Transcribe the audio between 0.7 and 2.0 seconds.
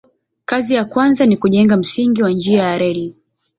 ya kwanza ni kujenga